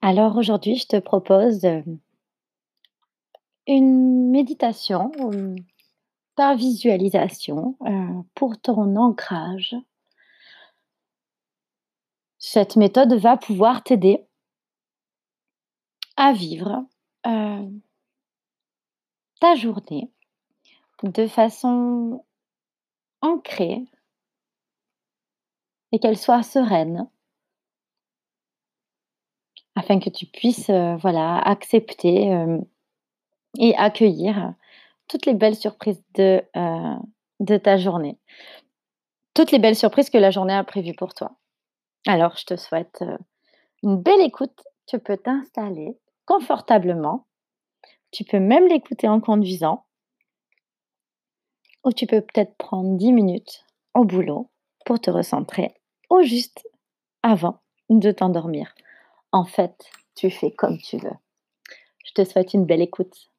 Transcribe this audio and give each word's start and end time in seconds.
Alors 0.00 0.36
aujourd'hui, 0.36 0.76
je 0.76 0.86
te 0.86 0.98
propose, 0.98 1.64
heu 1.64 1.82
une 3.66 4.30
méditation, 4.30 5.12
par 6.36 6.56
visualisation, 6.56 7.76
heu, 7.86 8.22
pour 8.34 8.58
ton 8.60 8.96
ancrage. 8.96 9.76
Cette 12.38 12.76
méthode 12.76 13.12
va 13.14 13.36
pouvoir 13.36 13.82
t'aider 13.82 14.24
à 16.16 16.32
vivre, 16.32 16.86
ta 19.40 19.54
journée 19.56 20.10
de 21.02 21.26
façon 21.26 22.24
ancrée 23.20 23.84
et 25.92 25.98
qu'elle 25.98 26.16
soit 26.16 26.42
sereine 26.42 27.08
afin 29.78 30.00
que 30.00 30.10
tu 30.10 30.26
puisses, 30.26 30.70
heu, 30.70 30.96
voilà, 30.96 31.38
accepter, 31.38 32.24
hem 32.24 32.64
et 33.58 33.74
accueillir 33.76 34.54
toutes 35.08 35.26
les 35.26 35.34
belles 35.34 35.56
surprises 35.56 36.02
de, 36.14 36.42
heu, 36.56 36.96
de 37.40 37.56
ta 37.56 37.76
journée. 37.76 38.18
Toutes 39.34 39.52
les 39.52 39.58
belles 39.58 39.76
surprises 39.76 40.10
que 40.10 40.18
la 40.18 40.30
journée 40.30 40.54
a 40.54 40.64
prévues 40.64 40.94
pour 40.94 41.14
toi. 41.14 41.32
Alors 42.06 42.36
je 42.36 42.44
te 42.44 42.56
souhaite, 42.56 43.04
une 43.82 43.96
belle 44.00 44.20
écoute. 44.20 44.60
Tu 44.86 44.98
peux 44.98 45.16
t'installer 45.16 45.98
confortablement. 46.26 47.26
Tu 48.10 48.24
peux 48.24 48.40
même 48.40 48.66
l'écouter 48.66 49.06
en 49.08 49.20
conduisant 49.20 49.84
ou 51.84 51.92
tu 51.92 52.06
peux 52.06 52.20
peut-être 52.20 52.56
prendre 52.56 52.96
10 52.96 53.12
minutes 53.12 53.64
au 53.94 54.04
boulot 54.04 54.50
pour 54.84 55.00
te 55.00 55.10
recentrer 55.10 55.74
ou 56.10 56.22
juste 56.22 56.66
avant 57.22 57.60
de 57.90 58.10
t'endormir. 58.10 58.74
En 59.30 59.44
fait, 59.44 59.90
tu 60.14 60.30
fais 60.30 60.50
comme 60.50 60.78
tu 60.78 60.96
veux. 60.96 61.12
Je 62.02 62.12
te 62.14 62.24
souhaite 62.24 62.54
une 62.54 62.64
belle 62.64 62.80
écoute. 62.80 63.30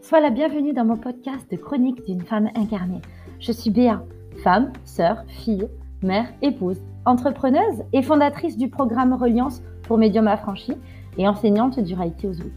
Sois 0.00 0.20
la 0.20 0.30
bienvenue 0.30 0.72
dans 0.72 0.86
mon 0.86 0.96
podcast 0.96 1.50
de 1.50 1.56
chronique 1.56 2.06
d'une 2.06 2.22
femme 2.22 2.48
incarnée. 2.54 3.02
Je 3.38 3.52
suis 3.52 3.70
Béa, 3.70 4.02
femme, 4.42 4.72
sœur, 4.86 5.24
fille, 5.28 5.68
mère, 6.02 6.32
épouse, 6.40 6.80
entrepreneuse 7.04 7.84
et 7.92 8.02
fondatrice 8.02 8.56
du 8.56 8.70
programme 8.70 9.12
Reliance 9.12 9.60
pour 9.82 9.98
médium 9.98 10.26
affranchis 10.26 10.78
et 11.18 11.28
enseignante 11.28 11.78
du 11.80 11.92
Reiki 11.92 12.28
Ozu. 12.28 12.50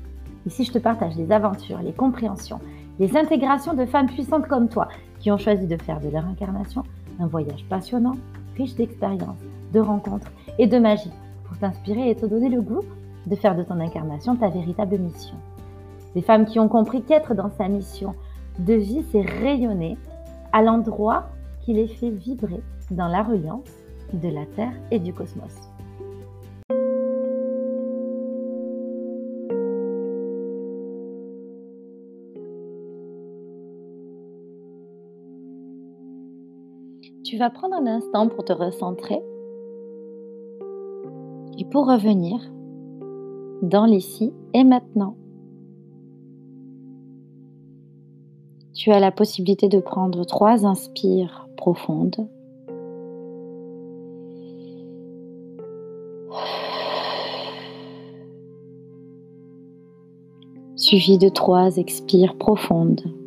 Ici, 0.46 0.64
je 0.64 0.72
te 0.72 0.80
partage 0.80 1.18
les 1.18 1.34
aventures, 1.34 1.82
les 1.82 1.94
compréhensions, 1.94 2.62
les 3.00 3.18
intégrations 3.18 3.74
de 3.74 3.86
femmes 3.86 4.08
puissantes 4.08 4.48
comme 4.48 4.70
toi 4.70 4.88
qui 5.20 5.32
ont 5.32 5.38
choisi 5.38 5.68
de 5.68 5.82
faire 5.82 6.00
de 6.00 6.10
leur 6.10 6.26
incarnation 6.26 6.84
un 7.20 7.28
voyage 7.28 7.66
passionnant, 7.70 8.16
riche 8.58 8.76
d'expériences, 8.76 9.40
de 9.74 9.80
rencontres 9.80 10.32
et 10.58 10.68
de 10.68 10.78
magie 10.78 11.12
pour 11.46 11.58
t'inspirer 11.58 12.10
et 12.10 12.16
te 12.16 12.26
donner 12.26 12.50
le 12.50 12.62
goût 12.62 12.84
de 13.26 13.36
faire 13.36 13.56
de 13.56 13.64
ton 13.64 13.80
incarnation 13.80 14.36
ta 14.36 14.50
véritable 14.50 14.98
mission. 14.98 15.36
Des 16.14 16.22
femmes 16.22 16.46
qui 16.46 16.60
ont 16.60 16.68
compris 16.68 17.02
qu'être 17.02 17.34
dans 17.34 17.50
sa 17.50 17.68
mission 17.68 18.16
de 18.60 18.74
vie, 18.74 19.04
c'est 19.12 19.22
rayonner 19.22 19.98
à 20.54 20.62
l'endroit 20.62 21.26
qui 21.62 21.74
les 21.74 21.88
fait 21.88 22.10
vibrer 22.10 22.62
dans 22.92 23.08
la 23.08 23.24
reliance 23.24 23.70
de 24.14 24.30
la 24.30 24.46
Terre 24.46 24.74
et 24.92 25.00
du 25.00 25.14
cosmos. 25.14 25.75
Tu 37.26 37.38
vas 37.38 37.50
prendre 37.50 37.74
un 37.74 37.88
instant 37.88 38.28
pour 38.28 38.46
te 38.46 38.54
recentrer 38.54 39.20
et 41.58 41.66
pour 41.66 41.88
revenir 41.88 42.40
dans 43.64 43.86
l'ici 43.86 44.32
et 44.54 44.64
maintenant. 44.64 45.18
Tu 48.76 48.92
as 48.92 49.00
la 49.00 49.12
possibilité 49.12 49.70
de 49.70 49.80
prendre 49.80 50.24
trois 50.24 50.68
inspires 50.68 51.50
profondes. 51.58 52.30
Suivi 60.76 61.18
de 61.18 61.30
trois 61.30 61.78
expires 61.78 62.38
profondes. 62.38 63.25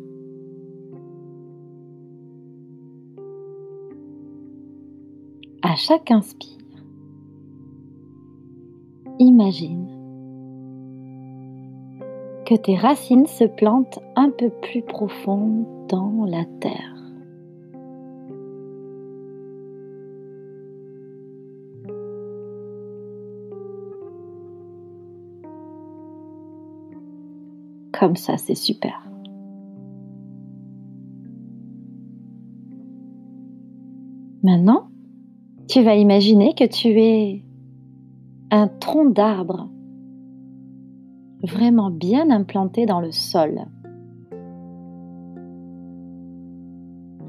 Chaque 5.79 6.11
inspire, 6.11 6.57
imagine 9.17 9.87
que 12.45 12.55
tes 12.55 12.75
racines 12.75 13.27
se 13.27 13.45
plantent 13.45 13.99
un 14.17 14.29
peu 14.29 14.49
plus 14.49 14.81
profond 14.81 15.65
dans 15.87 16.25
la 16.25 16.43
terre. 16.59 16.95
Comme 27.97 28.17
ça, 28.17 28.37
c'est 28.37 28.55
super. 28.55 29.08
Tu 35.69 35.83
vas 35.83 35.95
imaginer 35.95 36.55
que 36.55 36.63
tu 36.63 36.99
es 36.99 37.43
un 38.49 38.67
tronc 38.67 39.11
d'arbre 39.11 39.69
vraiment 41.43 41.91
bien 41.91 42.31
implanté 42.31 42.87
dans 42.87 42.99
le 42.99 43.11
sol. 43.11 43.65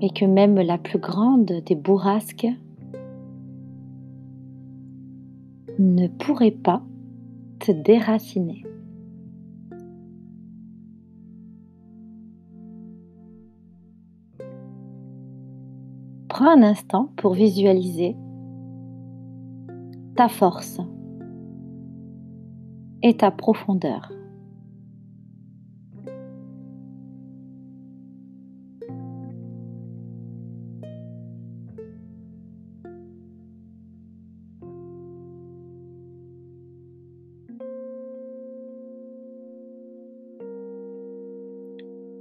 Et 0.00 0.08
que 0.08 0.24
même 0.24 0.56
la 0.56 0.78
plus 0.78 0.98
grande 0.98 1.52
des 1.66 1.74
bourrasques 1.74 2.48
ne 5.78 6.08
pourrait 6.08 6.50
pas 6.50 6.82
te 7.58 7.72
déraciner. 7.72 8.64
Prends 16.28 16.56
un 16.56 16.62
instant 16.62 17.12
pour 17.16 17.34
visualiser 17.34 18.16
ta 20.20 20.28
force 20.28 20.78
et 23.02 23.16
ta 23.16 23.30
profondeur. 23.30 24.12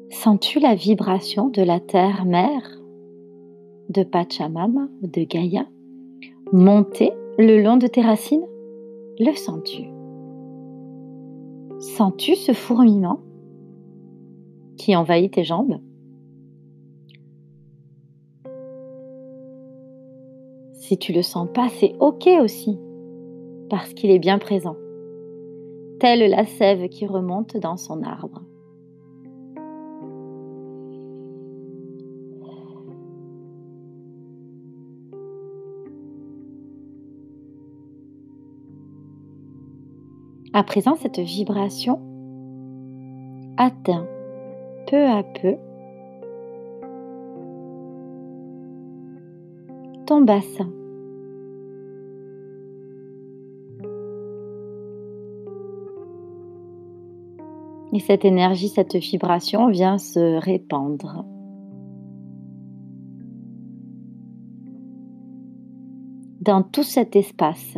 Sens-tu 0.10 0.62
la 0.62 0.74
vibration 0.74 1.50
de 1.50 1.62
la 1.62 1.81
terre-mère, 1.81 2.80
de 3.90 4.04
Pachamama 4.04 4.88
ou 5.02 5.08
de 5.08 5.24
Gaïa 5.26 5.68
monter 6.54 7.12
le 7.39 7.61
long 7.61 7.77
de 7.77 7.88
tes 7.88 8.01
racines 8.01 8.45
Le 9.17 9.33
sens-tu? 9.33 9.83
Sens-tu 11.79 12.35
ce 12.35 12.51
fourmillement 12.51 13.22
qui 14.75 14.94
envahit 14.94 15.31
tes 15.31 15.45
jambes? 15.45 15.80
Si 20.74 20.97
tu 20.97 21.13
le 21.13 21.21
sens 21.21 21.47
pas, 21.53 21.69
c'est 21.69 21.95
ok 22.01 22.27
aussi, 22.41 22.77
parce 23.69 23.94
qu'il 23.94 24.12
est 24.12 24.19
bien 24.19 24.38
présent, 24.38 24.75
telle 26.01 26.30
la 26.30 26.45
sève 26.45 26.89
qui 26.89 27.07
remonte 27.07 27.56
dans 27.56 27.77
son 27.77 28.03
arbre. 28.03 28.42
À 40.51 40.63
présent, 40.63 40.96
cette 40.96 41.19
vibration 41.19 42.01
atteint 43.57 44.07
peu 44.88 45.06
à 45.06 45.22
peu 45.22 45.56
ton 50.07 50.22
bassin. 50.22 50.72
Et 57.94 58.00
cette 58.00 58.25
énergie, 58.25 58.69
cette 58.69 58.95
vibration 58.95 59.69
vient 59.69 60.00
se 60.00 60.40
répandre. 60.40 61.25
Dans 66.42 66.63
tout 66.63 66.84
cet 66.84 67.16
espace 67.16 67.78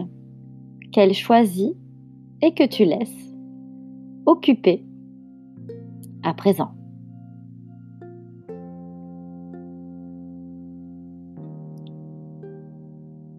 qu'elle 0.93 1.13
choisit 1.13 1.75
et 2.41 2.53
que 2.53 2.67
tu 2.67 2.85
laisses 2.85 3.35
occuper 4.25 4.85
à 6.23 6.33
présent. 6.33 6.71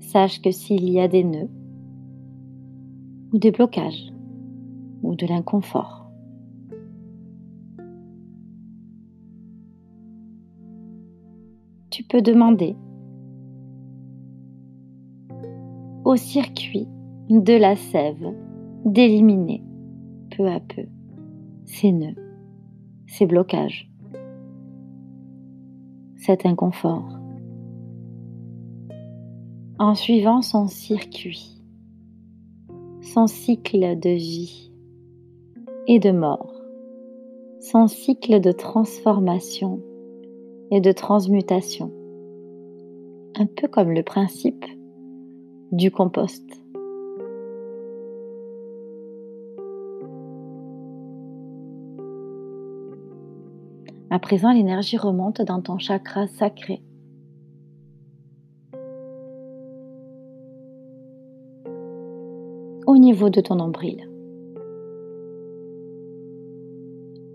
Sache 0.01 0.43
que 0.43 0.51
s'il 0.51 0.91
y 0.91 1.01
a 1.01 1.09
des 1.09 1.25
nœuds 1.25 1.51
ou 3.33 3.39
des 3.39 3.51
blocages 3.51 4.13
ou 5.03 5.15
de 5.15 5.27
l'inconfort, 5.27 6.11
tu 11.91 12.03
peux 12.05 12.21
demander 12.21 12.77
au 16.05 16.17
circuit 16.17 16.89
de 17.31 17.55
la 17.55 17.77
sève 17.77 18.35
d'éliminer 18.85 19.63
peu 20.37 20.47
à 20.47 20.61
peu 20.61 20.85
ces 21.65 21.93
nœuds, 21.93 22.17
ces 23.07 23.27
blocages, 23.27 23.91
cet 26.17 26.47
inconfort, 26.47 27.19
en 29.79 29.95
suivant 29.95 30.43
son 30.43 30.69
circuit, 30.69 31.61
son 33.01 33.27
cycle 33.27 33.99
de 33.99 34.11
vie 34.11 34.73
et 35.87 35.99
de 35.99 36.11
mort, 36.11 36.53
son 37.61 37.89
cycle 37.89 38.41
de 38.41 38.53
transformation 38.53 39.81
et 40.71 40.81
de 40.81 40.93
transmutation, 40.93 41.91
un 43.37 43.47
peu 43.47 43.69
comme 43.69 43.91
le 43.91 44.03
principe 44.03 44.65
du 45.73 45.91
compost. 45.91 46.62
À 54.13 54.19
présent, 54.19 54.53
l'énergie 54.53 54.99
remonte 54.99 55.41
dans 55.41 55.63
ton 55.63 55.79
chakra 55.79 56.27
sacré. 56.27 56.83
Au 62.87 62.99
niveau 62.99 63.31
de 63.31 63.41
ton 63.41 63.55
nombril. 63.55 64.07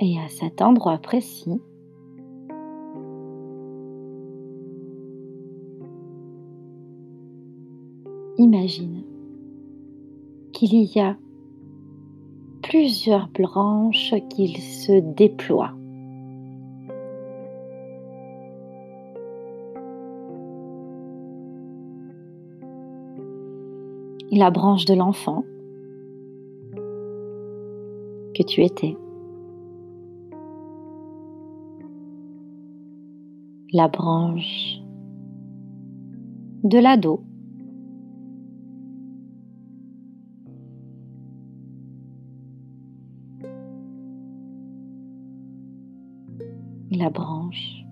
Et 0.01 0.19
à 0.19 0.29
cet 0.29 0.61
endroit 0.61 0.99
précis, 0.99 1.59
imagine 8.37 9.03
qu'il 10.53 10.75
y 10.95 10.99
a 10.99 11.17
plusieurs 12.61 13.29
branches 13.29 14.13
qui 14.29 14.61
se 14.61 14.99
déploient. 15.15 15.76
La 24.31 24.51
branche 24.51 24.85
de 24.85 24.93
l'enfant 24.93 25.43
que 28.35 28.43
tu 28.43 28.63
étais. 28.63 28.95
La 33.73 33.87
branche 33.87 34.81
de 36.63 36.79
l'ado 36.79 37.21
la 46.97 47.09
branche 47.09 47.85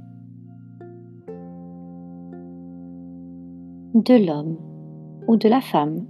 de 3.94 4.26
l'homme 4.26 4.58
ou 5.28 5.38
de 5.38 5.48
la 5.48 5.62
femme. 5.62 6.06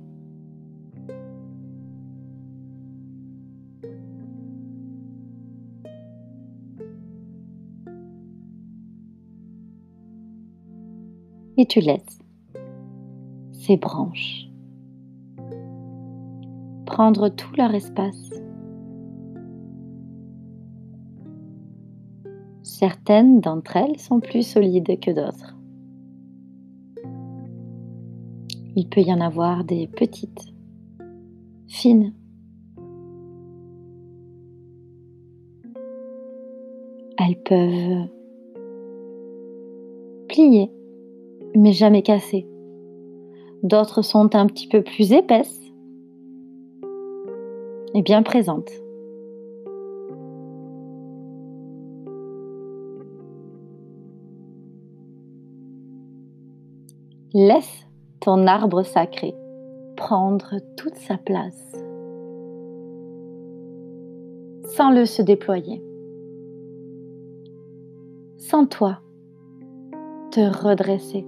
Et 11.57 11.65
tu 11.65 11.79
laisses 11.79 12.19
ces 13.51 13.77
branches 13.77 14.47
prendre 16.85 17.29
tout 17.29 17.53
leur 17.57 17.73
espace 17.73 18.29
Certaines 22.77 23.39
d'entre 23.39 23.77
elles 23.77 23.97
sont 23.97 24.19
plus 24.19 24.45
solides 24.45 24.99
que 24.99 25.11
d'autres. 25.11 25.55
Il 28.75 28.89
peut 28.89 29.01
y 29.01 29.13
en 29.13 29.21
avoir 29.21 29.63
des 29.63 29.87
petites, 29.87 30.53
fines. 31.67 32.11
Elles 37.17 37.41
peuvent 37.45 38.09
plier, 40.27 40.69
mais 41.55 41.73
jamais 41.73 42.01
casser. 42.01 42.47
D'autres 43.63 44.01
sont 44.01 44.35
un 44.35 44.47
petit 44.47 44.67
peu 44.67 44.83
plus 44.83 45.13
épaisses 45.13 45.61
et 47.93 48.01
bien 48.01 48.23
présentes. 48.23 48.71
Laisse 57.33 57.87
ton 58.21 58.47
arbre 58.47 58.83
sacré 58.83 59.35
prendre 59.97 60.55
toute 60.77 60.95
sa 60.95 61.17
place 61.17 61.75
sans 64.75 64.91
le 64.91 65.05
se 65.05 65.21
déployer. 65.21 65.81
Sans 68.37 68.65
toi 68.65 68.99
te 70.31 70.41
redresser. 70.41 71.25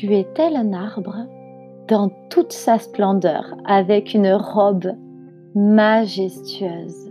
Tu 0.00 0.14
es 0.14 0.26
tel 0.34 0.56
un 0.56 0.72
arbre 0.72 1.26
dans 1.86 2.08
toute 2.30 2.52
sa 2.52 2.78
splendeur 2.78 3.54
avec 3.66 4.14
une 4.14 4.32
robe 4.32 4.96
majestueuse. 5.54 7.10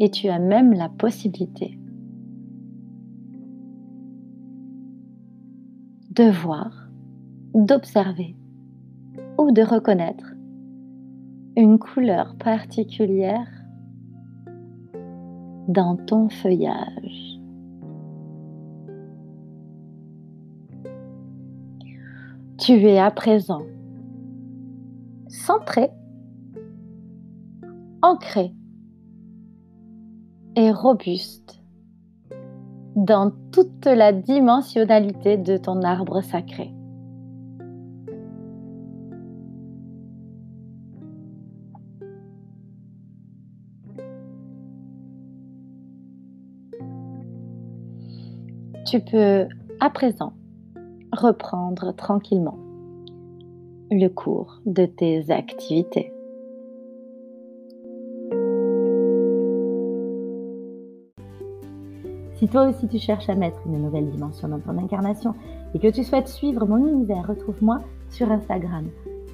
Et 0.00 0.10
tu 0.10 0.28
as 0.28 0.38
même 0.38 0.72
la 0.72 0.88
possibilité 0.88 1.78
de 6.12 6.30
voir, 6.30 6.88
d'observer 7.52 8.34
ou 9.36 9.52
de 9.52 9.60
reconnaître 9.60 10.35
une 11.56 11.78
couleur 11.78 12.36
particulière 12.36 13.48
dans 15.68 15.96
ton 15.96 16.28
feuillage. 16.28 17.40
Tu 22.58 22.72
es 22.72 22.98
à 22.98 23.10
présent 23.10 23.62
centré, 25.28 25.90
ancré 28.02 28.52
et 30.56 30.70
robuste 30.70 31.62
dans 32.96 33.32
toute 33.52 33.86
la 33.86 34.12
dimensionnalité 34.12 35.36
de 35.36 35.56
ton 35.56 35.82
arbre 35.82 36.20
sacré. 36.22 36.75
Tu 48.96 49.10
peux 49.10 49.46
à 49.80 49.90
présent 49.90 50.32
reprendre 51.12 51.94
tranquillement 51.94 52.58
le 53.90 54.08
cours 54.08 54.60
de 54.64 54.86
tes 54.86 55.30
activités. 55.30 56.12
Si 62.34 62.48
toi 62.48 62.68
aussi 62.68 62.88
tu 62.88 62.98
cherches 62.98 63.28
à 63.28 63.34
mettre 63.34 63.58
une 63.66 63.82
nouvelle 63.82 64.10
dimension 64.10 64.48
dans 64.48 64.60
ton 64.60 64.78
incarnation 64.78 65.34
et 65.74 65.78
que 65.78 65.88
tu 65.88 66.04
souhaites 66.04 66.28
suivre 66.28 66.66
mon 66.66 66.86
univers, 66.86 67.26
retrouve-moi 67.26 67.80
sur 68.10 68.30
Instagram, 68.30 68.88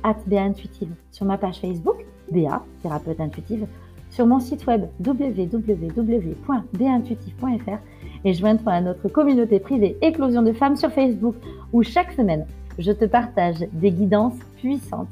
Intuitive, 0.04 0.94
sur 1.10 1.26
ma 1.26 1.38
page 1.38 1.60
Facebook, 1.60 2.04
Béa, 2.32 2.64
thérapeute 2.82 3.20
intuitive, 3.20 3.66
sur 4.12 4.26
mon 4.26 4.40
site 4.40 4.66
web 4.66 4.84
www.béintuitive.fr 5.04 7.78
et 8.24 8.34
joins-toi 8.34 8.72
à 8.72 8.80
notre 8.80 9.08
communauté 9.08 9.58
privée 9.58 9.96
Éclosion 10.02 10.42
de 10.42 10.52
femmes 10.52 10.76
sur 10.76 10.92
Facebook 10.92 11.34
où 11.72 11.82
chaque 11.82 12.12
semaine, 12.12 12.46
je 12.78 12.92
te 12.92 13.06
partage 13.06 13.66
des 13.72 13.90
guidances 13.90 14.38
puissantes. 14.56 15.08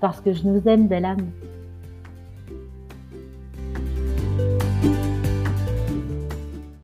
Parce 0.00 0.20
que 0.20 0.32
je 0.32 0.44
nous 0.44 0.62
aime, 0.68 0.86
belle 0.86 1.06
âme, 1.06 1.26